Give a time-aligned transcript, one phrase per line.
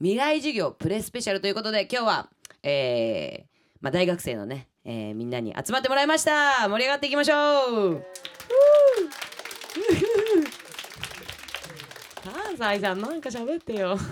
[0.00, 2.28] 未来授業プレスペシャルということで今日は、
[2.62, 6.68] えーまあ、大学生のね、えーみんなに集まってもらいました。
[6.68, 8.04] 盛り上がっていきましょう。
[12.22, 13.96] 関西さんなんか喋ってよ。
[13.96, 14.04] だ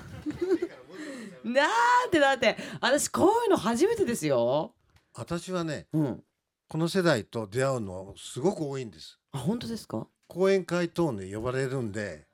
[2.08, 4.74] ってだって私こういうの初めてですよ。
[5.14, 6.22] 私はねうん。
[6.68, 9.20] この世代と出会うのすごく多いんです。
[9.30, 10.08] あ本当ですか？
[10.26, 12.26] 講演会等に呼ばれるんで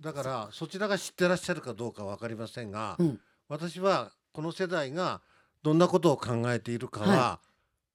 [0.00, 3.20] だからそちらが知ってらっしゃるかどうかわかりませんが、うん。
[3.48, 5.20] 私はこの世代が
[5.62, 7.40] どんなことを考えているかはは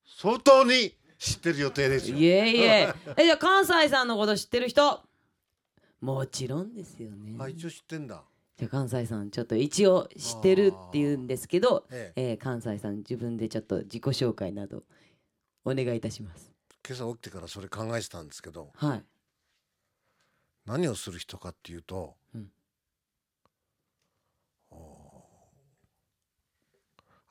[0.05, 2.17] 相当に知ってる予定ですよ。
[2.17, 2.93] いえいえ。
[3.17, 5.01] えじゃあ関西さんのこと知ってる人？
[6.01, 7.37] もちろんですよね。
[7.39, 8.23] あ一応知ってんだ。
[8.57, 12.31] じゃあ関西さんちょっと一応知ってるっていうんですけど、ええ。
[12.31, 14.83] えー関西さん自分でちょっと自己紹介など
[15.63, 16.51] お願いいたします。
[16.85, 19.03] 今朝起きてからそれ考えてたんですけどはい
[20.65, 22.51] 何をする人かっていうと、うん。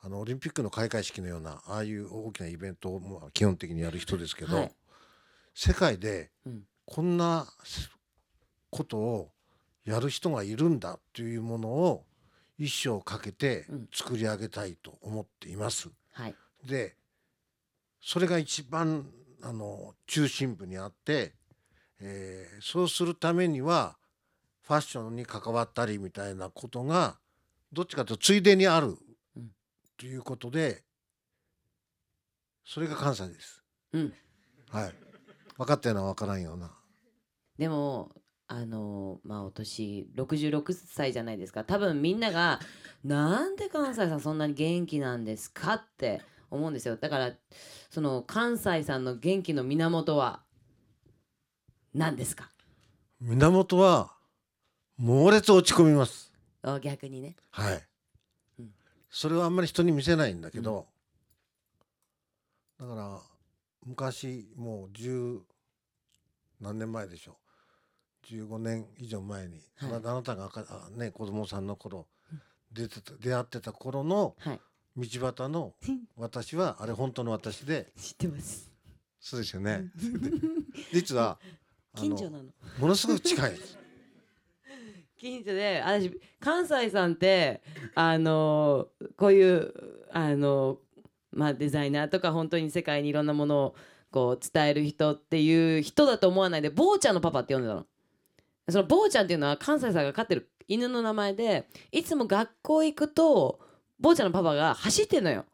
[0.05, 4.75] あのオリンピックの開会式のようなああいう大きなイベントをまあ基本的にやる人ですけど、はい。
[5.53, 6.63] 世界でうん。
[6.85, 7.47] こんな
[8.69, 9.31] ことを
[9.85, 12.05] やる人がいるんだというものを
[12.59, 13.89] 一生かけてうん。
[13.93, 15.89] 作り上げたいと思っています。
[16.11, 16.35] はい。
[16.65, 16.95] で
[18.01, 19.09] それが一番
[19.41, 21.33] あの中心部にあって、
[22.03, 23.97] えーそうするためには
[24.61, 27.17] ファッションに関わったりみたいなことが
[27.73, 28.97] どっちかというとついでにある
[29.35, 29.49] うん
[29.97, 30.83] ということで
[32.65, 33.61] それが関西です。
[33.93, 34.13] うん
[34.69, 34.93] はい、
[35.57, 36.71] 分かったような分からんような。
[37.57, 38.11] でも
[38.47, 42.59] あのまあお年66歳じゃないですか多分みんなが
[43.03, 47.33] 「なんで関西さんそんなに元気なんですか?」って思うんですよだから
[47.89, 50.43] その関西さんの元気の源は
[51.93, 52.49] 何ですか？
[53.21, 54.13] 源は
[54.97, 56.31] 猛烈落ち込みます。
[56.61, 57.35] あ逆にね。
[57.51, 57.83] はい、
[58.59, 58.71] うん。
[59.09, 60.87] それはあんまり人に見せないんだけど、
[62.79, 63.19] だから
[63.85, 65.39] 昔もう十
[66.59, 68.33] 何年前でしょう。
[68.33, 69.93] 15年以上前に、はい。
[69.93, 72.07] あなあなたが赤あね子供さんの頃
[72.71, 74.59] 出てた出会ってた頃のはい。
[74.95, 75.03] 道
[75.35, 75.73] 端の
[76.17, 77.91] 私はあれ本当の私で。
[77.97, 78.69] 知ってます。
[79.19, 79.89] そうですよね。
[80.93, 81.39] 実は
[81.95, 82.45] 近所なの。
[82.79, 83.53] ものすごく近い。
[85.17, 87.61] 近所で私関西さんって
[87.95, 89.73] あのこういう
[90.11, 90.79] あの
[91.31, 93.75] まあデザイナーとか本当に世界にいろんなものを
[94.11, 97.85] こう伝える人っていう人だと思わないで坊ちゃんのパパって呼んでたの。
[98.69, 103.59] その坊ちゃんっていうのは関西さんが飼ってる犬の名前でいつも学校行くと
[103.99, 105.45] 坊ちゃんのパパが走ってんのよ。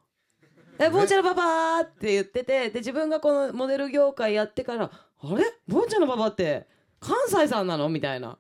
[0.80, 5.44] え坊ちゃんのパパって言っててで自分がこのモデル業界やってからあれ？
[5.68, 6.68] 坊ちゃんのパパって
[7.00, 7.90] 関西さんなの？
[7.90, 8.38] みたいな。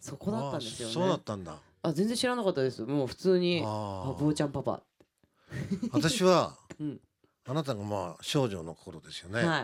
[0.00, 0.92] そこだったんですよね。
[0.92, 1.56] あそうだったんだ。
[1.82, 2.82] あ全然知らなかったです。
[2.82, 4.82] もう普通にああ坊ちゃんパパ、
[5.92, 7.00] 私は、うん。
[7.44, 9.60] あなたがまあ少女の頃ですよね、は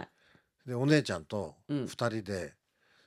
[0.66, 0.68] い。
[0.68, 1.84] でお姉ちゃんとうん。
[1.84, 2.54] 2人で、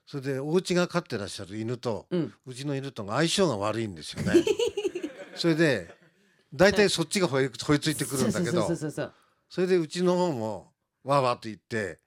[0.05, 2.33] それでお家が飼ってらっしゃる犬と、うん。
[2.45, 4.43] うちの犬とが相性が悪いんですよね。
[5.35, 5.93] それで
[6.53, 9.13] 大体そっちが吠え吠えついてくるんだけどそうそうそうそう
[9.49, 10.73] それでうちの方も
[11.03, 11.97] わーわーと言ってうん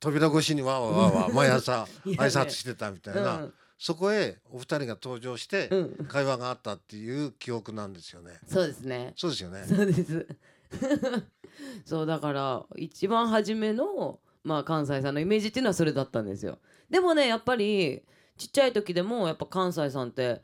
[0.00, 3.54] 扉越しにわーわーわーわー毎朝 挨拶してたみたいな、うん。
[3.78, 6.06] そこへお二人が登場してうん。
[6.06, 8.38] 会話があったっていう記憶なんですよね。
[8.46, 9.12] そうですね。
[9.16, 9.64] そうですよね。
[9.66, 10.26] そうです。
[11.84, 16.58] そうだから一番初めの、まあ、関西さんのイメージっていうのはそれだったんですよ。
[16.90, 18.02] でもねやっぱり
[18.36, 20.42] ちっちゃい時でもやっぱ関西さんって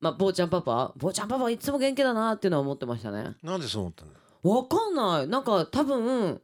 [0.00, 3.36] まあ坊ちゃんパパ坊ちゃんパパいつも元気だなっていうのは思ってましたね。
[3.42, 4.20] なんでそう思ったんだ。
[4.42, 5.28] わかんない。
[5.28, 6.40] なんか多分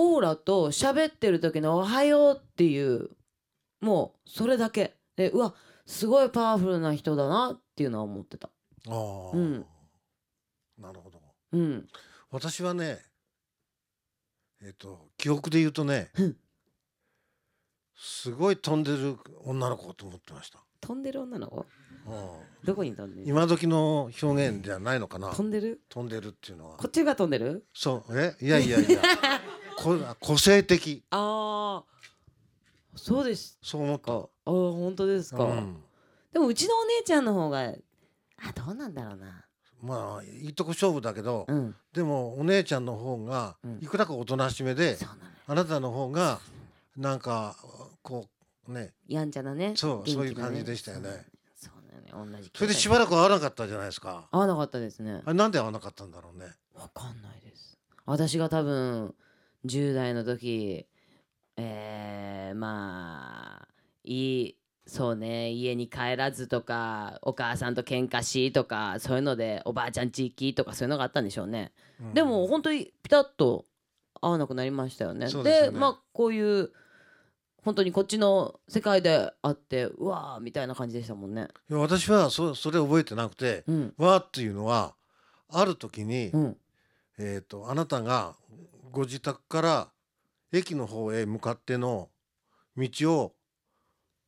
[0.00, 3.10] オーラと喋ってる時の「おはよう」っていう
[3.80, 4.96] もうそれだけ。
[5.16, 5.54] でうわ
[5.86, 8.48] すごいパワフルな人だなっていうのは思ってた。
[8.88, 9.66] ああ、うん。
[10.78, 11.20] なるほど。
[11.52, 11.88] うん。
[12.30, 13.00] 私はね、
[14.62, 16.36] えっ、と記憶で言うとねうん、
[17.96, 20.60] すごい飛んでる女の子と思ってました。
[20.80, 21.66] 飛んでる女の子？
[22.06, 22.64] うん。
[22.64, 23.28] どこに飛んでる？
[23.28, 25.30] 今時の表現じゃないのかな。
[25.30, 25.80] 飛んでる？
[25.88, 26.76] 飛んでるっていうのは。
[26.76, 26.84] こ。
[26.86, 27.66] っちが飛んでる？
[27.74, 28.20] そう。
[28.20, 28.36] え？
[28.40, 29.00] いやいやいや
[29.82, 31.04] こ個性的。
[31.10, 31.98] ああ
[32.96, 33.58] そうです。
[33.62, 34.06] そう思った。
[34.06, 35.76] かああ本当ですか、うん。
[36.32, 37.74] でもうちのお姉ちゃんの方があ
[38.54, 39.44] どうなんだろうな。
[39.80, 41.74] まあいいとこ勝負だけど、うん。
[41.92, 43.78] でもお姉ちゃんの方がうん。
[43.80, 45.28] いくらかおとなしめで、そうなのよ。
[45.46, 46.40] あなたの方が
[46.96, 47.56] なんか
[48.02, 48.26] こ
[48.68, 48.92] うね。
[49.06, 50.12] やんちゃなねそうね。
[50.12, 51.26] そういう感じでしたよね。
[52.10, 54.28] 同じそれでしばらく会わなかったじゃないですか。
[54.30, 55.20] 合わなかったですね。
[55.24, 56.46] あれなんで会わなかったんだろうね。
[56.74, 57.78] わかんないです。
[58.06, 59.14] 私が多分
[59.66, 60.86] 10代の時
[61.56, 63.68] えー、まあ
[64.04, 72.14] いいそうね家に帰らずとかお母さんと喧嘩しとかそういうのでおばあちゃん地域とかそういうのがあったんでしょうね、うん。
[72.14, 73.66] でも本当にピタッと
[74.20, 75.26] 合わなくなりましたよね。
[75.28, 75.70] でね。
[75.72, 76.70] まあこういう
[77.64, 81.48] 本当にこっちの世界であってうわーみたいな感じでしたもんね。
[81.68, 84.94] いや私はそそれ覚えてなくてうん「わ」っていうのは
[85.50, 86.56] ある時に、うん。
[87.18, 88.36] えー、とあなたが
[88.90, 89.88] ご自宅から
[90.52, 92.08] 駅の方へ向かっての
[92.76, 93.32] 道を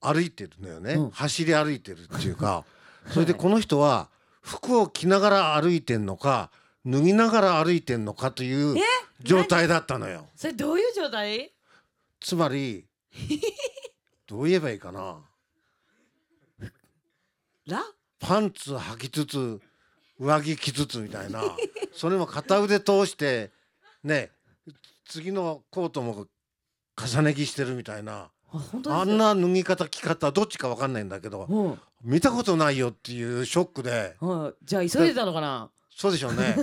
[0.01, 1.11] 歩いてるのよね、うん。
[1.11, 2.65] 走り歩いてるっていうか。
[3.09, 4.11] それではいこの人は
[4.43, 6.51] 服を着ながら歩いてんのか
[6.85, 8.83] 脱ぎながら歩いてんのかというえ？
[9.23, 10.27] 状態だったのよ。
[10.37, 11.53] それどういう状態？
[12.21, 12.87] つまり
[14.27, 15.23] どう言えばいいかな。
[17.67, 17.85] ラ？
[18.19, 19.61] パンツ履きつつ
[20.19, 21.43] 上着着つつみたいな。
[21.93, 23.51] それも片腕通して
[24.05, 24.31] ね
[25.11, 26.27] 次のコートも
[26.97, 28.31] 重ね着してるみたいな。
[28.89, 31.69] あんな脱ぎ方着方どっちか分かんないんだけどう。
[31.69, 34.17] ん見たことないよっていうショックで。
[34.21, 34.65] はい。
[34.65, 35.71] じゃあ急いでたのかな？
[35.95, 36.57] そうでしょうね。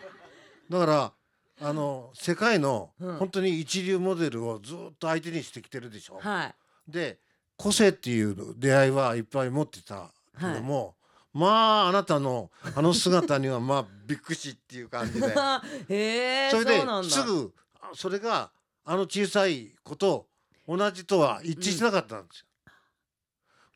[0.68, 1.12] だから
[1.60, 3.16] あの世界のうん。
[3.16, 6.18] 本当に一流モデルをずっと相手にしてきてるでしょ。
[6.18, 6.54] はい。
[6.88, 7.18] で
[7.56, 10.96] 個性っていう出会いはいっぱい持ってたけども、
[11.32, 15.28] まああなたのあの姿にはまあびっくりしっていう感じで。
[15.88, 17.10] へえそれでそうなんだ。
[17.10, 17.61] すぐあ
[17.94, 18.50] それが
[18.84, 20.26] あの小さい子と
[20.66, 22.46] 同じとは一致しなかったんですよ。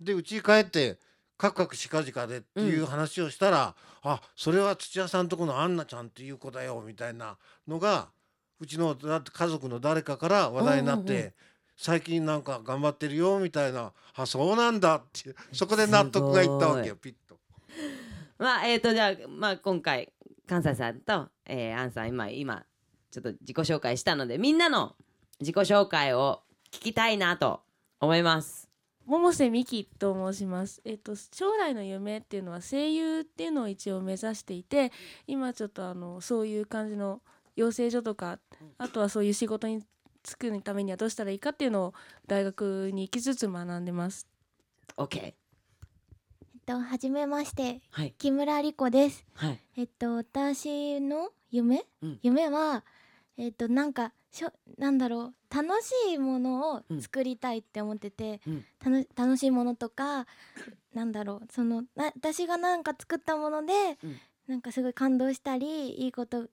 [0.00, 0.98] で家に帰って
[1.38, 7.36] カクカクしかじかでっていう話をしたら、あそれは土屋さんとこのアンナちゃんっていう子だよみたいな
[7.66, 8.08] のが
[8.60, 11.32] うちのだって家族の誰かから話題になって、うんうんうん
[11.76, 17.38] 最近なんか頑張ってるよみたいなあそうなんだって そこで納得がいったわけよピッと。
[18.38, 20.12] まあえっ、とじゃあまあ今回
[20.46, 22.64] 関西さんと、えー、アンさん今今
[23.16, 24.94] ちょっと自己紹介したのでみんなの
[25.40, 27.62] 自己紹介を聞きたいなと
[27.98, 28.68] 思います。
[29.08, 30.82] 百瀬美希と申します。
[30.84, 34.92] えっと将来の夢っていうのは声優っていうのを一応目指していて、
[35.26, 37.22] 今ちょっとあのそういう感じの
[37.54, 38.38] 養成所とか、
[38.76, 39.82] あとはそういう仕事に
[40.22, 41.94] 就くためにはどうしたらいいかっていうのを
[42.26, 44.26] 大学に行きつつ学んでます。
[44.98, 45.34] OK えっ
[46.66, 49.24] と、はじめまして、はい木村理子です。
[49.32, 52.84] はいえっと、私の夢、うん夢は、
[53.38, 58.40] えっと、なんか、しょ、なんだろう、楽しいものをうん作りたいって思ってて。
[58.46, 60.26] うんたの楽しいものとか、
[60.94, 64.16] なんだろう、その、な、私がなんか作ったもので、うん
[64.46, 66.42] なんかすごい感動したり、いいこと。
[66.42, 66.48] ん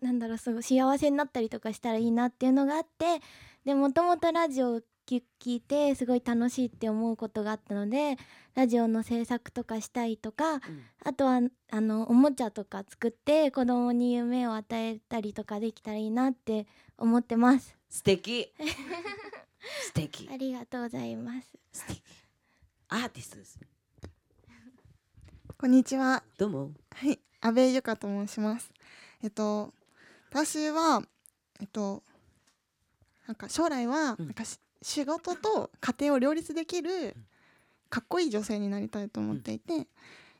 [0.00, 3.20] なんだろう、すごい幸せになったりとかしたらいいなっていうのがあって。
[3.66, 8.16] で、もともとラジオを聞聞いて、すごい楽しいって思うことがあったので。
[8.54, 10.60] ラジオの制作とかしたいとか、
[11.04, 11.40] あとは
[11.72, 17.76] あのおもちゃとか作って子供に夢を与えたりとかできたらいいなって思ってます。
[17.90, 18.52] 素敵
[19.86, 21.50] 素敵ありがとうございます。
[21.72, 22.02] 素敵
[22.88, 23.58] アーティストです
[25.58, 26.22] こんにちは。
[26.38, 28.72] どうもはい、阿部由香と申します。
[29.20, 29.74] えっと、
[30.30, 31.02] 私は、
[31.60, 32.04] えっと、
[33.26, 37.16] なんか将来は、うんなんかし仕事と家庭を両立できる、
[37.88, 39.86] かっこいい女性になりたいと思っていて、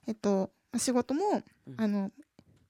[0.06, 1.74] えっと、仕事も、うん。
[1.78, 2.10] あの、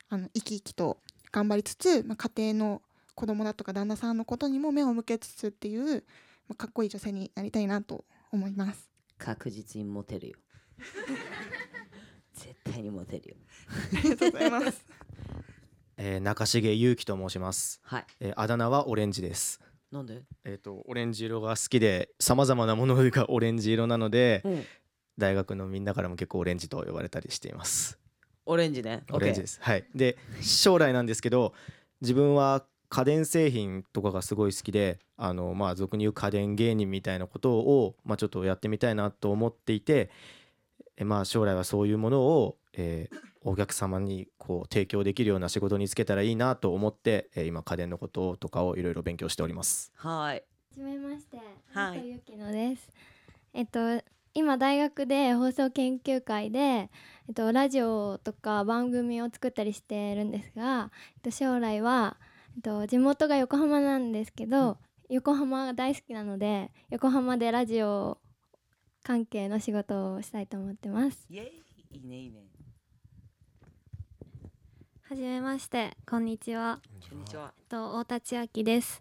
[0.08, 0.98] あの生き生きと
[1.32, 2.82] 頑張りつつ、まあ、家庭の
[3.16, 6.04] 子供だとか旦那さんのことにも目を向けつつっていう、
[6.46, 8.88] まあ、かっこいい女性になりたいなと思います。
[9.18, 10.38] 確実にモテるよ。
[12.34, 13.36] 絶対にモテるよ。
[13.94, 14.86] ありがとうございます。
[15.96, 18.06] えー中重裕樹と申します、はい。
[18.20, 19.60] えーあだ名はオレンジです
[19.94, 20.22] なんで？
[20.44, 24.62] えっ、とオレンジ色が好きでさまざまなものが オレンジ色なのでうん。
[25.16, 27.98] 大学のみんなからも結構オレンジと呼ばれたりしています。
[28.46, 29.04] オレンジね。
[29.12, 29.60] オレンジです。
[29.62, 29.84] はい。
[29.94, 31.54] で将来なんですけど
[32.00, 40.10] 自分は家電製品とかがすごい好きであのまあ俗に言う家電芸人みたいなことをまあちょっとやってみたいなと思っていて
[40.96, 49.92] えまあ将来はそういうものを、えーお客様にこう提供できるような仕事に就けたらいいなと思って、えー今家電のこととかをいろいろ勉強しております。
[49.96, 50.42] はいは
[50.74, 51.36] じめまして、
[51.72, 52.90] はい本ゆきのです。
[53.52, 56.90] えっと今大学で放送研究会で、え
[57.30, 62.16] っと、ラジオとか番組を作ったりしてるんですが、えっと、将来は、
[62.56, 68.18] えっと、地元が横浜なんですけど、横浜が大好きなので横浜でラジオ
[69.04, 71.26] 関係の仕事をしたいと思ってます。
[71.30, 71.44] イエー
[71.94, 72.53] イいいねいいね
[75.14, 76.80] はじめまして、こんにちは。
[77.08, 79.00] こんにちはえっと、大田千秋です。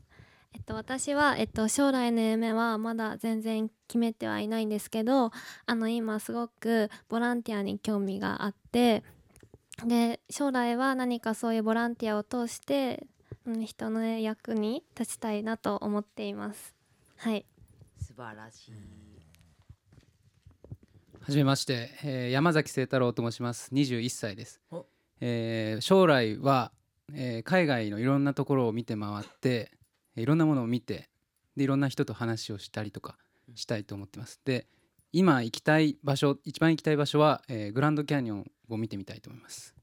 [0.53, 5.32] えっと、私は、えっと、将来の夢はまだ全然決めてはいないんですけど、
[5.65, 9.03] あの、今すごくボランティアに興味があって、
[9.84, 13.08] で、将来は何かそういうボランティアを通して、
[13.48, 16.75] うん、人の役に立ちたいなと思っています。
[17.17, 17.43] はい。
[18.00, 18.72] 素晴らしい
[21.22, 24.86] はじめまして、えー山崎清太郎と申します21歳ですお、
[25.25, 26.74] えー将来は、
[27.13, 29.72] えー海外のいろんなところを見て回って
[30.18, 31.10] いろんなものを見て
[31.56, 33.18] でいろんな人と話をしたりとか
[33.56, 34.42] したいと思ってます。
[34.44, 34.68] で
[35.13, 39.74] 今行きたい場所一番行きたい場所は、えーグランドキャニオンを見てみたいと思います。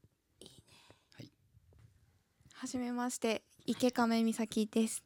[2.53, 5.03] はじめまして池亀美咲です、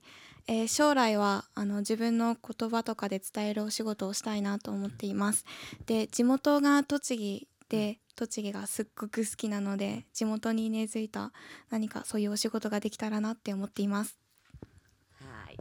[0.48, 5.46] えー将来はあの自分の言葉とかで伝えるお仕事をしたいなと思っています。
[5.86, 11.32] で地元が栃木で栃木がすっごく好きなので地元に根付いた
[11.70, 14.20] 何かそういうお仕事ができたらなって思っています。
[15.20, 15.58] はい。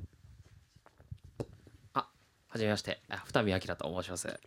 [2.46, 3.02] はじめまして。
[3.08, 4.40] あ二見明と申します。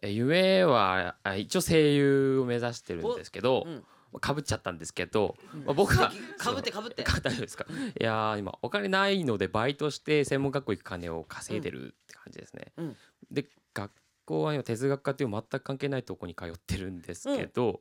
[0.00, 4.20] え夢はあ一応声優を目指してるんですけど、うん。
[4.20, 7.02] かぶっちゃったんですけど、まあ僕はかぶってかぶって。
[7.04, 7.66] 大丈夫ですか？
[7.68, 12.96] いやー今お金ないのでバイトして専門学校行く金を稼いでるって感じですね、うん。
[13.30, 13.90] で学
[14.24, 17.80] 校は今哲学科っていう全く関係ないとこに通ってるんですけど、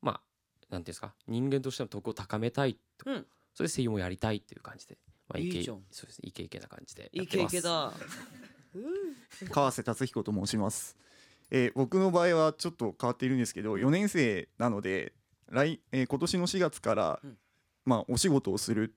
[0.00, 0.20] まあ
[0.70, 1.14] なんていうんですか？
[1.28, 2.78] 人間としての徳を高めたい。
[2.98, 3.26] と、うん。
[3.54, 4.96] それで声優もやりたいっていう感じで、
[5.28, 6.20] まあ、イケいいそうです。
[6.22, 7.52] イケイケな感じでイやってます。
[7.52, 7.92] ケイケだ。
[9.50, 10.96] 川瀬達彦と申します、
[11.50, 15.12] えー僕の場合はちょっと変わっているんですけど4年生なので
[15.50, 17.36] 来、えー今年の4月から、うん。
[17.84, 18.94] まあ、お仕事をする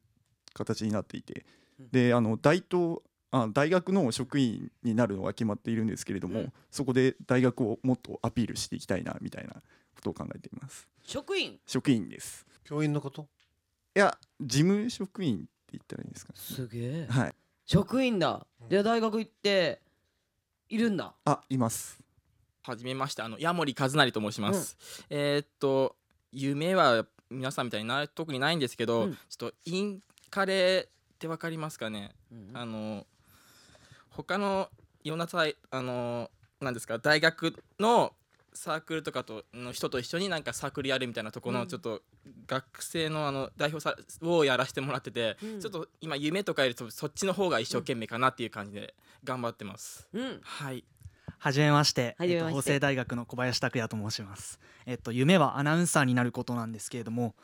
[0.53, 1.45] 形になっていて、
[1.79, 1.89] うん。
[1.89, 2.99] であの大東
[3.35, 6.53] あ大学の職員になるのが決まっているんですけれども、うん。
[6.71, 9.61] そこで大学をもっとアピールしていきたいなみたいなこ
[10.01, 10.87] とを考えています。
[11.03, 11.59] 職員？
[11.65, 12.45] 職員です。
[12.63, 13.27] 教員のこと？
[13.95, 17.07] いや事務職員って言ったらいいんですかすげえ。
[17.09, 17.35] はい。
[17.65, 18.45] 職員だ。
[18.69, 19.81] で大学行って
[20.69, 21.13] いるんだ。
[21.25, 21.99] あいます。
[22.63, 23.21] はじめまして。
[23.21, 24.77] あの矢森和成と申します、
[25.09, 25.95] えーっと
[26.31, 29.13] 夢は皆さんみたいにな特にないんですけど、うん。
[29.13, 29.99] ちょっとイン
[30.29, 32.51] カレってわかりますかね、うん。
[32.53, 33.05] あの
[34.15, 34.69] 他の
[35.03, 36.29] いろんなさいあの
[36.61, 38.13] なんですか大学の
[38.53, 42.01] サークルとかとの人と一緒になんかサークルやるみたいなところうんのちょっと
[42.47, 45.59] 学生のあの代表さをやらせてもらってて、うん。
[45.59, 50.07] ちょっと今夢とかよりとそっちの方が一生懸命かなっていう感じで頑張ってます。
[50.13, 50.39] うん。
[50.41, 50.83] はい。
[51.37, 52.49] はじめまして、はじめまして。
[52.49, 54.59] えっと、法政大学の小林拓也と申します。
[54.85, 57.35] えっと、夢はアナウンサーになることなんですけれども、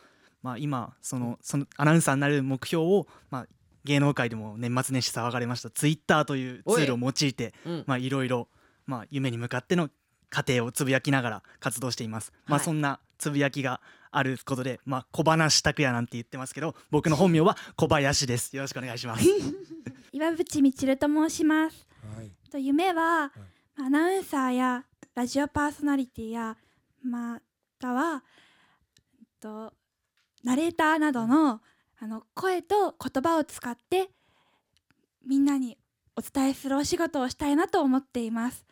[0.41, 3.47] まあ、今そのそのアナウンサーになる目標を、まあ、
[3.83, 7.53] 芸能界でも年末年始騒がれましたツイッターというツールを用いて
[7.99, 8.47] いろいろ、
[8.85, 9.89] まあ、夢に向かっての
[10.29, 12.31] 過程をつぶやきながら活動しています。
[12.45, 18.55] まあ、はいそんなつぶやきがあることで、まあ、小話拓也なんて言ってますけど僕の本名は小林です。
[18.55, 19.25] よろしくお願いします。
[20.11, 21.87] 岩渕みちると申します。
[22.15, 23.31] はいと夢は、
[23.77, 24.83] アナウンサーや
[25.15, 26.57] ラジオパーソナリティや
[27.01, 27.39] ま
[27.79, 28.23] たは
[29.19, 29.73] えっと
[30.43, 31.61] ナレーターなどの
[32.03, 34.09] あの声と言葉を使って
[35.23, 35.77] みんなに
[36.15, 38.65] お伝えするお仕事をしたいなと思っています。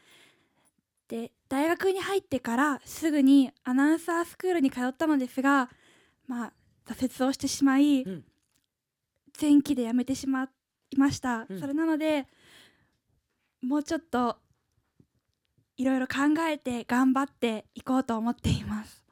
[1.07, 5.69] で大学に入ってからすぐにアナウンサースクールに通ったのですが
[6.27, 6.53] まあ
[6.88, 8.24] 挫折をしてしまい、うん。
[9.39, 10.50] 前期で辞めてしま
[10.89, 11.59] いました、うん。
[11.59, 12.25] それなので
[13.62, 14.38] もうちょっと
[15.77, 16.15] いろいろ考
[16.50, 19.05] えて頑張っていこうと思っています。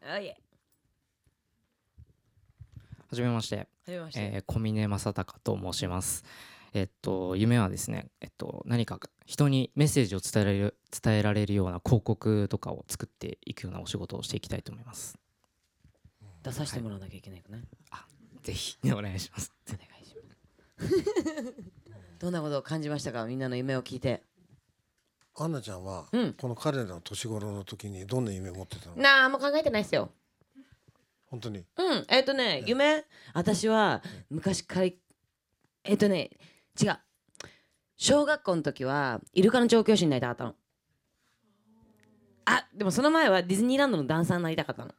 [3.10, 6.26] はじめましてえー小峰正隆と申します。
[6.74, 15.18] えっと夢はですね、えっと何か人にメッセージを伝えられる伝えられるような広告とかを作っていくようなお仕事をしていきたいと思います。
[16.44, 17.60] 出させてもらわなきゃいけないかな。
[18.44, 19.54] ぜひお願いします。
[19.70, 20.16] お願いし
[20.80, 21.54] ます。
[22.20, 23.26] どんなことを感じましたか？
[23.26, 24.24] みんなの夢を聞いて。
[25.40, 26.34] アンナちゃんは、うん。
[26.34, 28.98] この彼らの年頃の時にどんな夢持ってたの？
[28.98, 30.10] なあもう考えてないっすよ
[31.28, 31.60] 本当に。
[31.78, 32.06] うん。
[32.10, 33.06] えっ、とね夢？
[33.34, 34.98] 私は昔からい
[35.84, 36.32] えっ、とね
[36.82, 36.98] 違う。
[37.98, 40.56] 小学校の時はイルカの調教師になりたかったの。
[42.46, 44.92] あでもその前はディズニーランドのダンサーになりたかったの。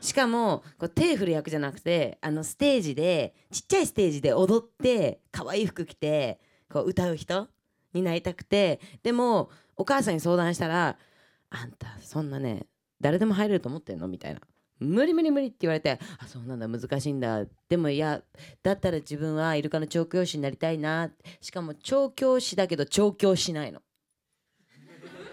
[0.00, 6.40] しかもこう手振る役じゃなくてあのステージでちっちゃいステージで踊って可愛い服着て
[6.72, 7.48] こう歌う人
[7.92, 10.96] になりたくてでもお母さんに相談したら
[11.50, 12.66] 「あんたそんなね
[13.00, 14.40] 誰でも入れると思ってんの?」みたいな
[14.80, 17.44] 「無理無理無理」って言われて「あそうなんだ難しいんだ。
[17.68, 18.22] でもいや
[18.62, 21.10] だったら自分はイルカの調教師になりたいな」
[21.40, 23.82] しかも調教師だけど調教しないの。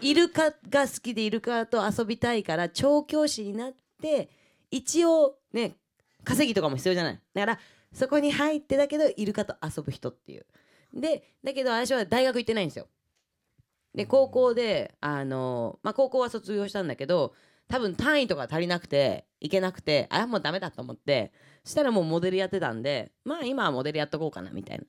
[0.01, 4.29] イルカが好きでイルカと遊びたいから調教師になって
[4.69, 5.77] 一応ね
[6.23, 7.21] 稼ぎとかも必要じゃない。
[7.33, 7.59] だから
[7.93, 10.45] そこに入ってだけどイルカと遊ぶ人っていう。
[10.93, 12.87] でだけど私は大学行ってないんですよ。
[13.95, 17.33] で高校であのまあ高校は卒業したんだけど
[17.67, 21.31] 多分単位とか足りなくて行けなくてあもうダメだと思って
[21.63, 24.85] そしたらもうモデルやってたんでまあ今はモデルやっとこうかなみたいな。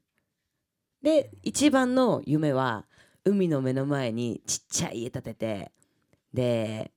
[1.03, 2.87] で一番の夢は
[3.25, 5.73] 海の目の前にちっちゃい家建てて
[6.33, 6.93] で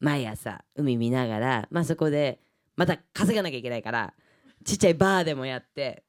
[0.00, 2.40] 毎朝海見ながら、まあ、そこで
[2.76, 4.14] また稼がなきゃいけないから
[4.64, 6.04] ちっちゃいバーでもやって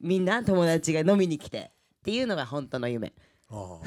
[0.00, 1.70] みんな友達が飲みに来てっ
[2.04, 3.12] ていうのが本当の夢。
[3.48, 3.80] あ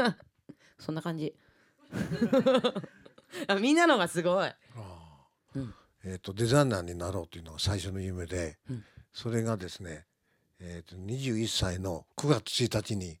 [0.78, 1.34] そんな感じ。
[3.48, 4.48] あみんなのがすごい
[6.04, 8.84] えー、とデザイナーになろうというのが最初の夢で、うん。
[9.12, 10.06] それがですね、
[10.60, 13.18] えー、と21歳の9月1日に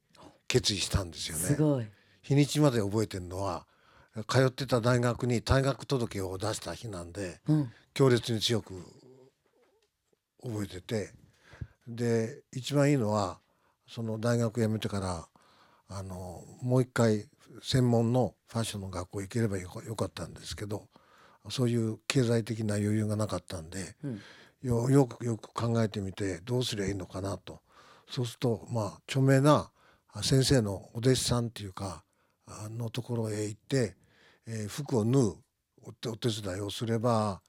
[0.48, 1.90] 決意したんですよね。
[2.22, 3.66] 日にちまで覚えてるのは
[4.28, 7.72] 通ってた大学に退学届を出した日なんで、うん。
[7.94, 8.74] 強烈に強く
[10.42, 11.12] 覚えてて
[11.86, 13.38] で一番いいのは
[13.88, 15.28] その大学辞めてから
[15.88, 17.26] あのもう一回
[17.62, 20.88] 専門のファッションの学校行ければよかったんですけど
[21.50, 24.20] そういう経済的な余裕がなかったんで、うん。
[24.62, 27.60] よよくよく考えてみてどうすりゃいいのかなと。
[28.08, 29.70] そうするとまあ著名な
[30.22, 32.04] 先生のお弟子さんっていうか
[32.46, 33.96] あのところへ行って、
[34.46, 35.36] えー服を縫う
[35.82, 37.42] お手お手伝いをすれば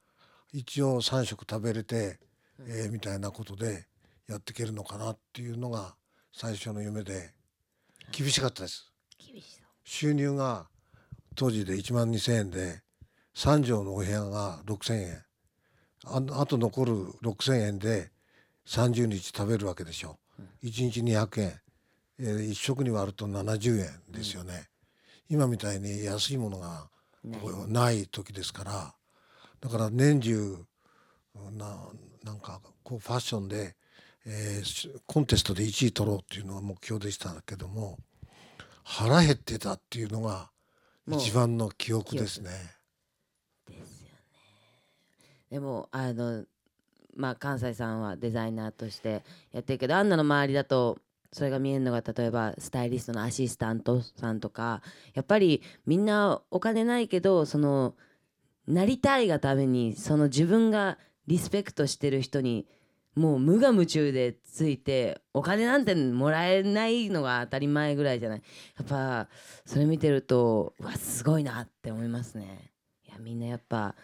[0.52, 2.20] 一応3食食べれて、
[2.68, 3.88] えーみたいなことで
[4.28, 5.96] やっていけるのかなっていうのが
[6.34, 7.34] 最初の夢で
[8.12, 8.92] 厳しかったです。
[9.86, 10.68] 収入が
[11.36, 12.82] 当時で1万2,000円で
[13.36, 15.24] 3畳のお部屋が6,000円
[16.06, 18.12] ああと残る6,000円で
[18.68, 20.18] 30日食べるわけでしょ。
[20.64, 21.62] 1日200円、
[22.20, 24.70] えー、1食に割ると70円ですよね。
[25.30, 26.88] 今みたいに安いものが
[27.68, 28.94] ない時ですから
[29.60, 30.58] だから年中
[31.54, 31.78] な
[32.24, 33.76] なんかこうファッションで、
[34.26, 37.98] えーしコンテストで1位取ろうっていうのが目標でしたけども
[38.84, 40.52] 腹減ってたっていうのが
[41.10, 42.50] 一番の記憶ですね。
[45.50, 46.46] でもあの
[47.16, 50.98] まあ関西さんはデザイナーとしてやってるけどアンナの周りだと
[51.32, 54.82] それが見えるのが例えばスタイリストのアシスタントさんとか
[55.14, 57.96] やっぱりみんなお金ないけどその
[58.68, 62.68] なりたいがためにその自分がリスペクトしてる人に
[63.16, 68.42] もう無我夢中でついてお金なんてもらえないのが当たり前ぐらいじゃない？
[68.78, 69.30] やっぱ
[69.66, 72.72] それ見てるとうわすごいなって思いますね。
[73.06, 73.96] いやみんなやっぱ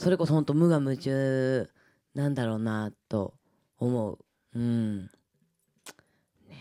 [0.00, 1.68] それこそ本当無我夢中
[2.14, 3.34] なんだろうなと
[3.78, 4.18] 思う。
[4.54, 5.02] うん。
[5.02, 5.08] ね
[6.48, 6.54] え。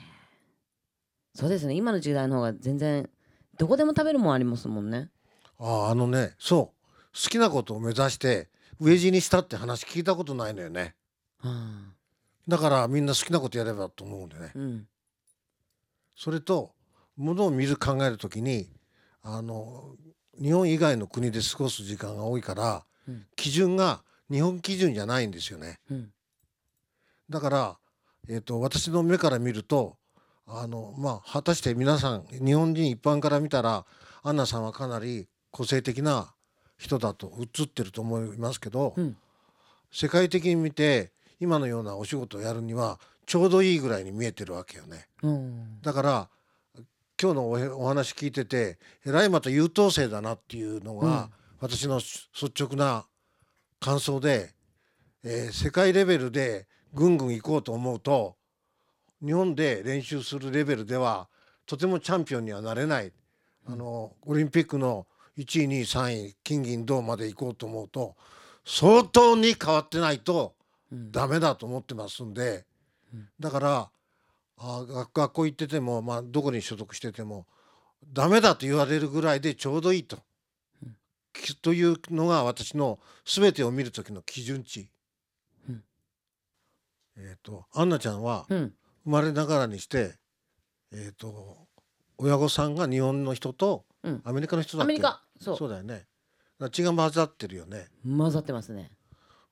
[1.33, 1.73] そうですね。
[1.73, 3.09] 今の時代の方が全然
[3.57, 5.09] どこでも食べるもんありますもんね。
[5.57, 7.15] あああのねそう。
[7.15, 8.49] 好きなことを目指して
[8.81, 10.95] 飢え死にしたって話聞いたことないのよね。
[12.45, 14.51] だからみんな好きなことやればと思うんでね。
[14.53, 14.87] うん。
[16.13, 16.73] それと
[17.15, 18.69] ものを見る考えるときに
[19.21, 19.95] あの
[20.37, 22.81] 日本以外の国で過ごす時間が多いから、うん
[23.35, 25.79] 基準が日本基準じゃないんですよね。
[25.89, 26.11] うん。
[27.29, 27.77] だから、
[28.27, 29.97] えー、と私の目から見ると
[30.47, 33.85] あの、まあ、果たして皆さん日本人一般から見たら
[34.23, 36.33] アンナさんはかなり個性的な
[36.77, 39.17] 人だと映ってると思いますけど、うん。
[39.91, 45.07] 世界的に見て今のようなお仕事をやるにはちょうどいいぐらいに見えてるわけよね。
[45.23, 45.81] うん。
[45.81, 46.29] だから
[47.21, 52.29] 今日のお話聞いててえらいまた優等生だなっていうのが、私の率
[52.63, 53.05] 直な
[53.79, 54.53] 感想で、
[55.23, 58.35] えー世界レベルでぐんぐん行こうと思うと
[59.23, 61.27] 日本で練習するレベルでは
[61.65, 63.11] とてもチャンピオンにはなれない、
[63.67, 65.05] あのオリンピックの
[65.37, 68.15] 1位2位3位金銀銅まで行こうと思うと
[68.65, 70.55] 相当に変わってないと
[70.91, 72.65] ダメだと思ってますんで、
[73.39, 73.89] だから
[74.57, 77.45] あ学学校行ってても、まあ、どこに所属してても
[78.11, 80.19] ダメだと言われるぐらいでちょうどいいと、き
[81.61, 84.89] というのが私の全てを見る時の基準値。
[87.21, 88.71] えっ、とアンナちゃんは生
[89.03, 90.15] まれながらにして、
[90.93, 91.67] えっ、と
[92.17, 94.21] 親御さんが日本の人とうん。
[94.23, 95.21] アメリカの人だっけ、アメリカ。
[95.39, 95.69] そう。
[95.69, 96.05] だよね。
[96.71, 97.87] 血が混ざってるよね。
[98.05, 98.91] 混ざってますね。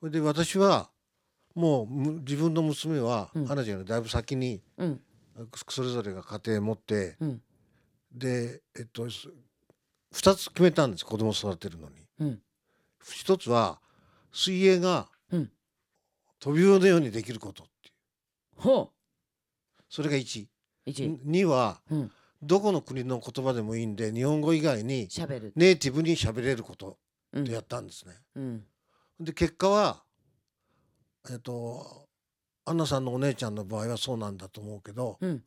[0.03, 0.89] で私は
[1.55, 3.51] もうむ自分の娘は、うん。
[3.51, 5.01] アナちゃんよりだいぶ先に、うん。
[5.67, 7.41] それぞれが家庭を持って、うん。
[8.13, 9.27] でえっとす
[10.13, 11.05] 2つ決めたんです。
[11.05, 11.95] 子供を育てるのに。
[12.19, 12.41] うん。
[13.11, 13.79] 一つは
[14.31, 15.51] 水泳がうん。
[16.39, 18.61] 飛び魚のようにできることっていう。
[18.61, 18.91] ほ
[19.89, 20.47] それが1。
[20.85, 21.03] 一。
[21.25, 22.11] 2は、うん。
[22.41, 25.07] どこの国の言葉でもいいんで日本語以外に
[25.55, 26.99] ネイティブに喋れること
[27.37, 28.13] ってやったんですね。
[28.35, 28.63] うん。
[29.19, 30.03] で結果は
[31.31, 32.07] えっと
[32.65, 35.43] アンナさんのお姉ちゃんの場合はそうなんだと思うけど、うん。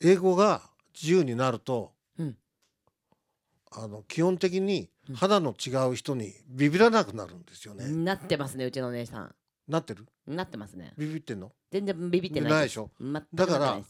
[0.00, 0.62] 英語が
[0.94, 1.94] 自由になると、うん
[3.76, 7.86] あの基本的に肌の違う人にビビらなくなるんですよね。
[7.88, 9.34] なってますねうちのお姉さん。
[9.68, 10.06] なってる？
[10.26, 10.92] なってますね。
[10.96, 11.52] ビビってんの？
[11.70, 12.90] 全然ビビってないないでしょ？
[13.00, 13.80] 全くだから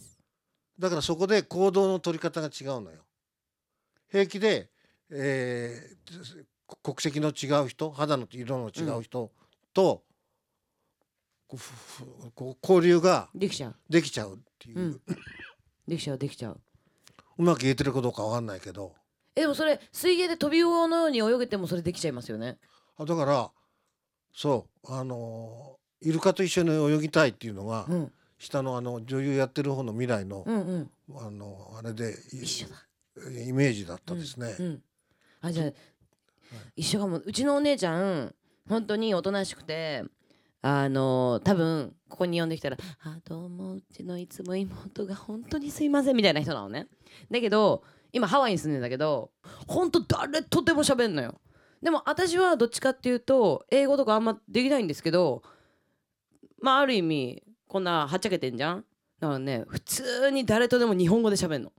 [0.79, 3.05] だからそこで行動の取り方が違うのよ。
[4.11, 4.71] 平気で、
[5.11, 6.45] えー
[6.83, 9.31] 国籍の違う人肌の色の違う人
[9.75, 10.03] と、
[11.47, 13.77] こうふふこう交流ができちゃう。
[13.89, 15.01] できちゃうっていう、うん。
[15.87, 16.61] できちゃうできちゃう。
[17.39, 18.95] うまく言えてるかどうかわかんないけど
[19.37, 22.59] えでもそれ水泳で飛び魚のように泳げてもそれできちゃいますよね。
[22.97, 23.51] あだから
[24.33, 28.13] そうあのーイルカと一緒に泳ぎたいっていうのが、うん。
[28.37, 30.91] 下のあの女優やってる方の未来の、うんうん。
[31.17, 32.77] あのあれで一緒だ。
[33.31, 34.55] イメージだったですね。
[34.59, 34.83] うんうん。
[35.41, 35.71] あじゃあ、
[36.77, 37.23] 一緒かも。
[37.25, 38.35] うちのお姉ちゃん
[38.69, 40.05] 本当におとなしくて
[40.63, 46.89] あの多分ここに呼んできたら「あどうもうちのいつも妹が本当にすいません」みたいな人なのね。
[47.31, 47.83] だけど
[48.15, 49.31] 今ハワイに住んでんだけど
[49.67, 51.41] 本当誰とでも喋んのよ。
[51.83, 55.43] でも私はどっちかっていうと英語とかあんまできないんですけど
[56.63, 58.85] まあある意味こんなはっちゃけてんじゃん。
[59.21, 61.73] だからね普通に誰とでも日本語で喋んの。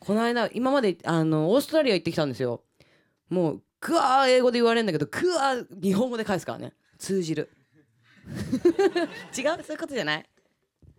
[0.00, 2.62] この間今まであのオーストラリア行ってきたんですよ。
[3.30, 6.74] もうぐわー英語で言われるんだけどぐわー日本語で返すからね。
[6.98, 7.50] 通じる。
[9.36, 9.62] 違う？
[9.62, 10.26] そういうことじゃない？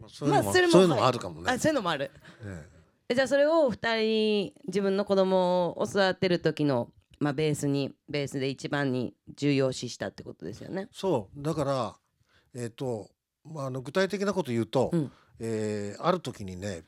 [0.08, 1.52] そういうのもそういうのもあるかもね。
[1.52, 2.10] あそういうのもある。
[2.44, 2.75] ええ
[3.14, 4.02] じゃあそれを2
[4.52, 6.90] 人自分の子供を育てる時の、
[7.20, 10.88] まあ、ベースにベースで一番に重要視したってことですよね。
[10.92, 11.96] そうだから
[12.56, 13.10] えっ、と、
[13.44, 14.92] まあ、あの具体的なこと言うと、
[15.40, 16.84] えーある時にね、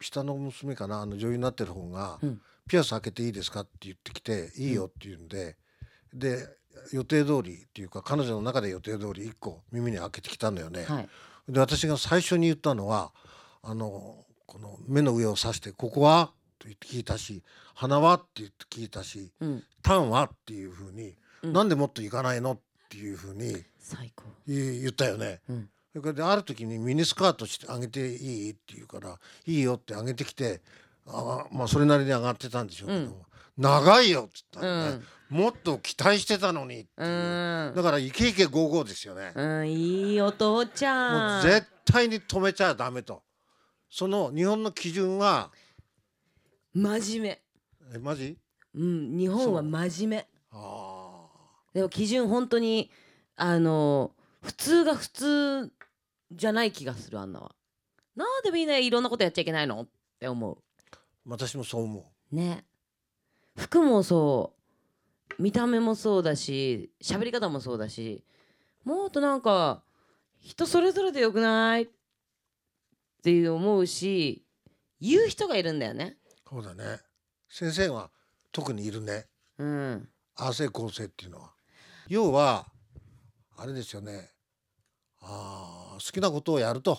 [0.00, 2.18] 下の娘かなあの女優になってる方が、
[2.66, 5.56] ピアス開けていいですか?」って言ってきて「いいよ」って言うんで
[6.12, 6.48] で
[6.92, 10.84] 予定通りっていうか彼女の中で予定通り1個耳に開けてきたのよね。
[10.84, 11.08] はい
[11.46, 13.12] で私が最初に言ったのは
[13.62, 14.23] あの
[14.54, 17.42] この目の上を指して「ここは?」と言って聞いたし
[17.74, 23.52] 「鼻は?」って言って聞いたしうん「タンは?」っていうふうに、うんなんでもっと行かないの?」っていうふうに
[24.46, 25.40] 言言ったよね。
[25.48, 28.50] うんそれからである時にミニスカートしてあげていい？
[28.50, 30.60] って言うから「いいよ」ってあげてきて
[31.06, 33.26] あまあそれなりに上がってたんでしょうけど、
[33.58, 39.32] 長いよっつったらね、もっと期待してたのにっていうだからイケイケゴーゴーですよね。
[39.36, 43.22] うんいいお父ちゃんもう絶対に止めちゃダメと
[43.96, 45.52] その日本の基準は？
[46.74, 47.42] 真面目。
[47.94, 48.36] えマジ？
[48.74, 50.60] うん日本は真面目。
[51.72, 52.90] でも基準本当に
[53.36, 54.10] あの
[54.42, 55.72] 普通が普通
[56.32, 57.54] じゃない気がするあんなは。
[58.16, 59.82] なんでみんないろんなことやっちゃいけないの？
[59.82, 60.58] って思う。
[61.24, 62.64] 私もそう思ね。
[63.56, 64.54] 服もそ
[65.38, 65.40] う。
[65.40, 68.24] 見た目もそうだし喋り方もそうだし。
[68.82, 69.84] もっとなんか
[70.40, 71.82] 人それぞれでよくない？
[71.82, 71.88] っ
[73.24, 74.44] ていう思うし
[75.00, 76.18] 言う人がいるんだよね。
[76.46, 77.00] うそうだね。
[77.48, 78.10] 先生は
[78.52, 79.26] 特にいるね。
[79.58, 80.08] うん。
[80.36, 81.52] 亜生構成っていうのは。
[82.08, 82.66] 要は
[83.56, 84.30] あれですよね。
[85.22, 86.98] あー好きなことをやると。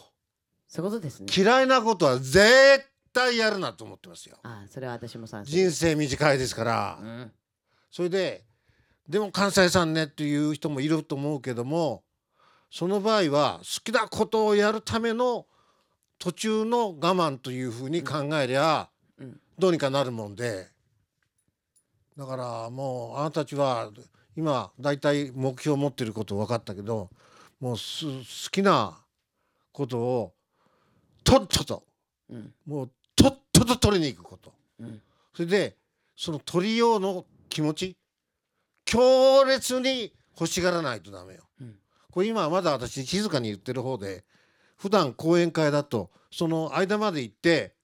[0.68, 1.28] そういうことですね。
[1.36, 4.38] 嫌いなことは絶対やるなと思ってますよ。
[4.42, 7.32] あそれは私も人生短いですから、うん。
[7.92, 8.46] それで
[9.08, 12.04] でも関西さんねっていう人もいると思うけども
[12.72, 15.46] その場合は好きなことをやるための
[16.18, 19.40] 途中の我慢というふうに考えりゃうん。
[19.58, 20.68] どうにかなるもんで。
[22.18, 23.92] だからもうあなたたちは
[24.36, 27.10] 今大体目標を持ってること分かったけど
[27.60, 28.98] もうす好きな
[29.72, 30.34] ことを
[31.24, 31.84] とっとと
[32.30, 32.54] うん。
[32.66, 34.54] もうとっとと取りに行くこと。
[34.80, 35.02] うん。
[35.34, 35.76] それで
[36.16, 37.98] その取りようの気持ち
[38.86, 41.42] 強烈に欲しがらないとダメよ。
[41.62, 41.76] うん。
[42.12, 44.24] これ今はまだ私静かに言ってる方で
[44.78, 47.76] 普段講演会だとその間まで行って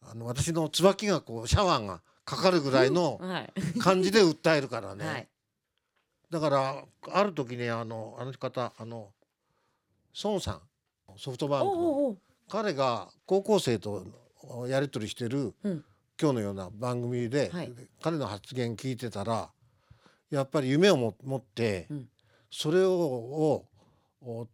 [0.00, 3.52] あの私の椿がこうシャワーがかかるぐらいのはい。
[3.78, 5.06] 感じで訴えるからね。
[5.06, 5.28] はい。
[6.30, 9.12] だからある時にあのあの方あの
[10.24, 10.62] 孫さん
[11.16, 12.16] ソフトバンクの
[12.48, 14.04] 彼が高校生と
[14.66, 15.84] やり取りしてる、うん。
[16.20, 17.72] 今日のような番組で、はい。
[18.02, 19.50] 彼の発言聞いてたら
[20.30, 22.08] やっぱり夢をも持って、うん。
[22.50, 23.66] それを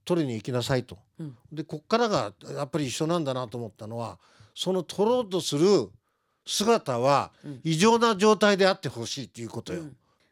[0.04, 0.98] 取りに行きなさいと。
[1.18, 4.18] うんでこっからがやっぱり一緒なんだなと思ったのは
[4.54, 5.90] その取ろうとする
[6.46, 9.85] 姿はうん異常な状態であってほしいっていうことよ。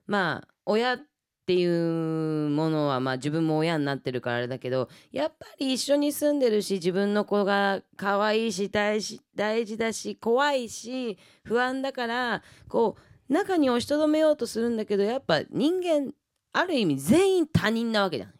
[0.06, 0.98] まあ親っ
[1.46, 12.96] ていうものはまあ自分も親になってるからあれだけどやっぱり一緒に住んでるし自分の子が可愛いし大し大事だし怖いし不安だからこ
[13.28, 16.12] う中に押しとどめようとするんだけどやっぱ人間
[16.52, 18.32] ある意味全員他人なわけじゃん。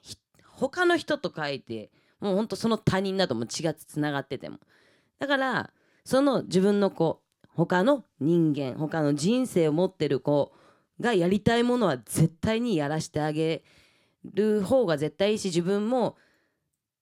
[0.61, 4.59] 他の人と書いてもうほんとその他人だとも血がつながってても。
[5.19, 5.71] だから
[6.05, 7.21] その自分の子
[7.55, 10.53] 他の人間他の人生を持ってる子
[11.01, 13.63] がやりたいものは絶対にやらしてあげ
[14.25, 16.17] る方が絶対いいし自分も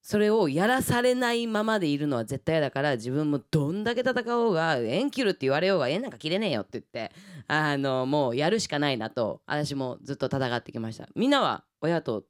[0.01, 7.11] それをやらされないままでいるのは絶対だから自分もどんだけ戦おうが縁切るって言われようが縁なんか切れねえよって言って
[7.47, 12.23] あのもうやるしかないなと私もずっと戦ってきましたみんなは親と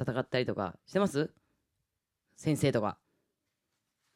[0.00, 1.30] 戦ったりとかしてます？
[2.36, 2.98] 先生とか。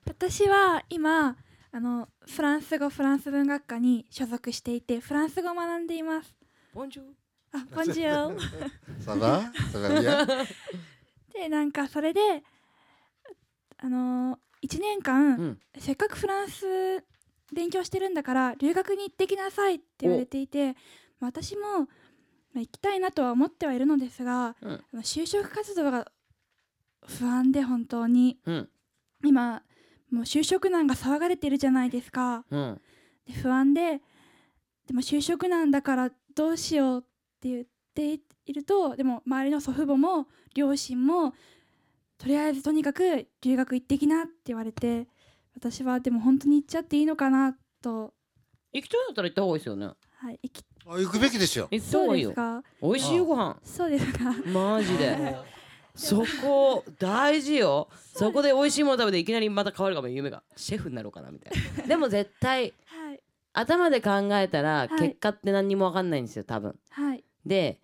[0.07, 1.37] 私は今
[1.73, 6.35] あのフランス語フランス文学科に所属していてフランス語を学んでいます。
[6.73, 7.07] ボンジュー
[7.53, 8.39] あ、ボンジュール。
[9.01, 9.41] ça va
[9.73, 10.47] ça va bien
[11.35, 12.43] でなんかそれで
[13.79, 16.65] あの1年間、せっかくフランス
[17.55, 20.73] 勉強してるんだから留学に行ってきなさいって言われていて
[21.21, 21.87] まあ私も、まあ、
[22.61, 24.85] 行きたいなとは思ってはいるのですが、うん。
[25.01, 26.11] 就職活動が
[27.07, 28.69] 不安で本当に、うん。
[29.25, 29.63] 今
[30.11, 32.45] もう就職難が騒がれてるじゃないですか。
[32.51, 32.81] うん。
[33.27, 34.01] で不安で
[34.87, 37.03] でも就職難だからどうしようっ
[37.41, 37.65] て言っ
[37.95, 41.33] ているとでも周りの祖父母も両親も
[42.19, 45.09] とりあえずとにかく留学行ってきなって言われて
[45.55, 48.15] 私はでも本当に行っちゃっていいのかなと。
[48.73, 49.87] 行きたいんだったら行った方がいいですよね。
[49.87, 51.69] はい行きあ行くべきですよ。
[51.81, 52.63] そうですか？
[52.81, 53.57] 美味しいよご飯。
[53.65, 54.33] そうですか。
[54.53, 55.37] マジで。
[55.95, 57.89] そこ大事よ。
[58.15, 60.43] そこで美味しいもの食べていきなりまた変わるかも夢が。
[60.55, 61.83] シェフになろうかなみたいな。
[61.89, 63.21] でも絶対はい。
[63.53, 65.09] 頭で考えたらはい。
[65.09, 66.79] 結果って何にも分かんないんですよ多分。
[66.91, 67.25] はい。
[67.45, 67.81] で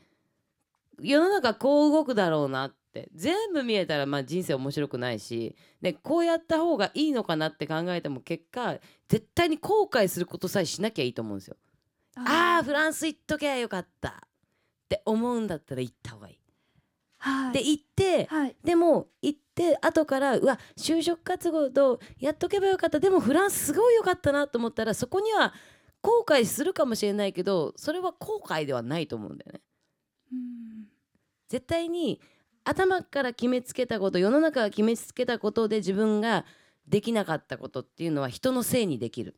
[1.00, 3.08] 世の中こう動くだろうなって。
[3.14, 5.56] 全部見えたらまあ人生面白くないし。
[5.80, 8.76] でこうやった方がいいのかなって考えても結果
[9.08, 11.56] 絶対に後悔することさえしなきゃいいと思うんですよ。
[12.16, 14.12] ああーフランス行っときゃよかったっ
[14.88, 16.38] て思うんだったら行った方がいい。
[17.18, 18.28] はいで行って、
[18.64, 25.54] でも行って後からうわ就職活動やっとけばよかったでもフランスすごいよかったなと思ったらそこには
[26.00, 29.60] 後悔するかもしれないけどそれは後悔ではないと思うんだよね。
[31.48, 32.20] 絶対に
[32.64, 36.44] 頭から決めつけたこと世の中が決めつけたことで自分が
[36.88, 39.36] できなかったことっていうのは人のせいにできる。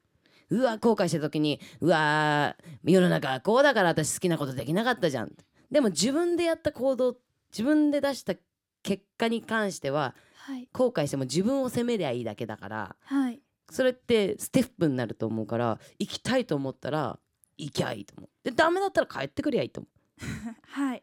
[0.51, 5.33] うわ後悔した時にうわ世の中はこうだから私好きなことできなかったじゃん。
[5.71, 7.17] でも自分でやった行動
[7.53, 8.35] 自分で出した
[8.83, 10.69] 結果に関してははい。
[10.73, 13.41] 後悔しても自分を責めりゃいいだけだからはい。
[13.71, 17.19] それってステップになると思うから行きたいと思ったら
[17.57, 18.31] 行きゃいいと思う。
[18.45, 20.55] でダメだったら帰ってくりゃいいと思う。
[20.69, 20.99] はい。
[20.99, 21.03] っ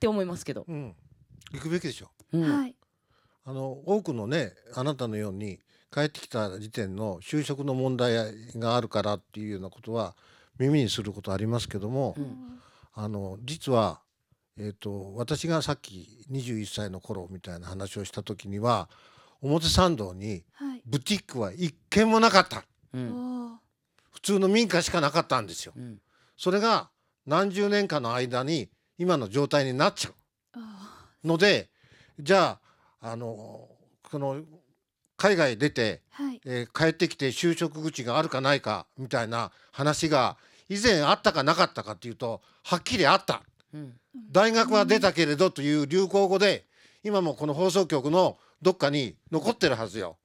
[0.00, 0.94] て思いますけど、行
[1.60, 2.42] くべきでしょ、うん。
[2.42, 2.76] はい。
[3.44, 5.58] あの多くのねあなたのように
[5.92, 8.14] 帰ってきた時点の就職の問題
[8.56, 10.14] があるからっていうようなことは
[10.58, 12.16] 耳にすることありますけども、
[12.94, 14.00] あの実は、
[14.58, 18.88] えー、と私がさっき21歳の頃みたいな話をした時には
[19.40, 20.82] 表参道にはい。
[20.84, 23.50] ブティックは一軒もなかった、おー。
[24.10, 25.74] 普通の民家しかなかったんですよ。
[26.36, 26.88] それが
[27.26, 30.14] 何十年かの間に今の状態になっちゃう。
[31.26, 31.68] ので
[32.18, 32.58] じゃ
[33.00, 33.68] ああの
[34.10, 34.40] この
[35.18, 36.40] 海外出て、はい。
[36.46, 40.36] えー帰ってきて就職口があるかないかみたいな話が
[40.68, 43.42] 以前あったかなかったかっていうとはっきりあった。
[44.32, 46.64] 大学は出たけれどという流行語で
[47.04, 50.16] 今もこの放送局のどっかに残ってるはずよ。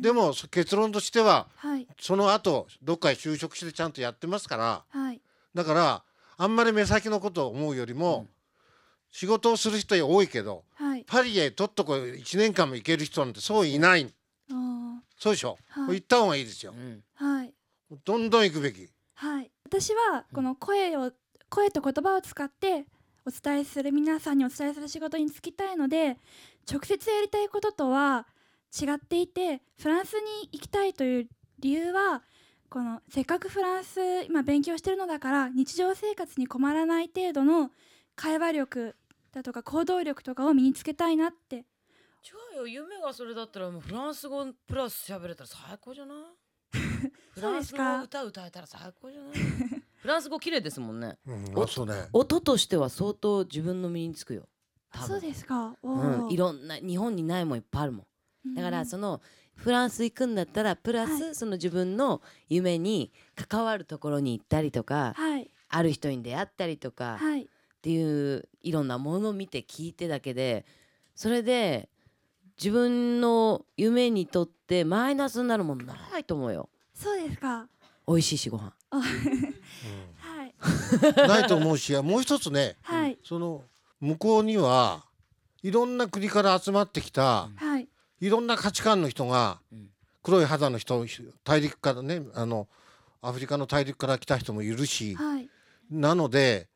[0.00, 1.86] でもそ結論としてははい。
[2.00, 5.20] その後どっかへ就職してちゃんとやってますからはい。
[5.54, 6.02] だから
[6.38, 8.26] あんまり目先のことを思うよりも、
[9.16, 11.04] 仕事をする人多いけど、はい。
[11.06, 14.12] パリへとっとこ1年間も行ける人なんてそういない。
[14.50, 14.56] おー。
[15.18, 15.94] そうでしょ、はい。
[15.94, 16.74] 行った方がいいですよ、
[17.14, 17.54] はい。
[18.04, 18.90] どんどん行くべき。
[19.14, 21.12] はい、私はこの声を
[21.48, 22.84] 声と言葉を使って
[23.24, 26.18] お伝えする皆さんにお伝えする仕事に就きたいので
[26.70, 28.26] 直接やりたいこととは
[28.78, 31.28] 違っていてフランスに行きたいという
[31.60, 32.22] 理由は
[32.68, 37.70] このせっかくフランス今勉強してるのだから日常生活に困らない程度の
[38.16, 38.96] 会話力
[39.36, 41.56] だとか行動力とかを身につけたいなって。
[41.56, 41.62] 違
[42.54, 46.18] うよ夢がそれだったらもうフランス語プラス喋れたら最高じゃない？
[47.34, 49.32] フランスの歌歌えたら最高じゃない？
[49.98, 52.08] フランス語綺麗ですもんね、 うんあそうね。
[52.14, 54.48] 音としては相当自分の身につくよ。
[54.90, 55.76] あそうですか。
[55.82, 58.06] おうん、ーいろんな日本にないもんいっぱいあるも
[58.48, 58.54] ん。
[58.54, 59.20] だからその
[59.54, 65.50] フランス行くんだったらプラスその自分の夢に関わるところに行ったりとか、はい。
[65.68, 70.64] ある人に出会ったりとか、はいっていういろんなものを見て聞いてだけで
[71.14, 71.88] それで
[72.58, 76.68] 自分の夢にとってマイナスになるもんないと思うよ。
[76.94, 77.68] そうですか。
[78.08, 78.72] 美味しいしご飯。
[78.90, 80.54] あはい。
[81.28, 83.18] ないと思うしもう一つね、はい。
[83.22, 83.62] その
[84.00, 85.04] 向こうには
[85.62, 87.88] いろんな国から集まってきた、はい。
[88.20, 89.60] いろんな価値観の人が、
[90.22, 91.04] 黒い肌の人
[91.44, 92.68] 大陸からねあの
[93.20, 95.48] アフリカの大陸から来た人もいるし、はい。
[95.90, 96.68] なので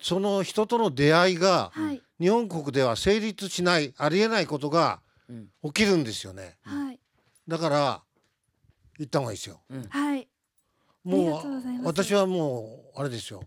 [0.00, 2.02] その人との出会いが、はい。
[2.20, 5.00] 日本国では成立しないありえないことが、
[5.64, 6.58] 起きるんですよね。
[6.62, 6.98] はい。
[7.48, 8.02] だから
[8.98, 9.60] 行った方がいいですよ。
[9.88, 10.20] はい。
[10.20, 10.28] あ
[11.06, 11.86] りがもとうございうます。
[11.86, 13.42] 私はもうあれですよ。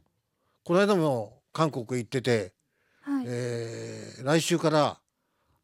[0.64, 2.54] この間も韓国行ってて、
[3.02, 3.26] はい。
[3.28, 5.00] えー来週から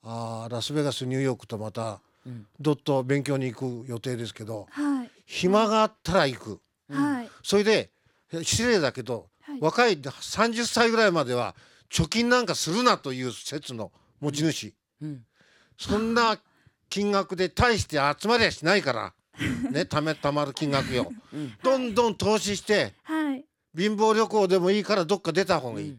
[0.04, 2.46] あーラスベガスニューヨークとまたうん。
[2.60, 5.12] どっと勉強に行く予定ですけど、はい。
[5.26, 6.62] 暇があったら行く。
[6.92, 7.30] はい。
[7.44, 7.92] それで
[8.44, 9.24] 失礼だけど、はい
[9.60, 11.56] 若い30歳ぐらいまでは
[11.92, 15.24] 貯金なんかするなという説の持ち主、うん。
[15.78, 16.38] そんな
[16.90, 19.14] 金額で大して集まりゃしないから。
[19.72, 21.12] ねためたまる金額よ、
[21.64, 23.46] どんどん投資してはい。
[23.78, 25.98] 貧乏旅行でもいいからどっか出た方がいい、